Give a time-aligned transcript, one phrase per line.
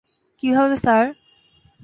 [0.43, 1.05] কিভাবে, স্যার?